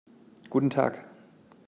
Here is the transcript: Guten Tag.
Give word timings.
Guten 0.49 0.71
Tag. 0.71 1.05